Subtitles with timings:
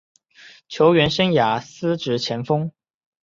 [0.67, 2.71] 球员生涯司职前锋。